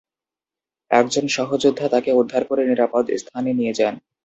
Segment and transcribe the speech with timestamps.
[0.91, 3.95] একজন সহযোদ্ধা তাকে উদ্ধার করে নিরাপদ স্থানে নিয়ে যান।